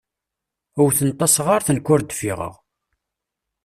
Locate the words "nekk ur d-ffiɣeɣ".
1.71-2.53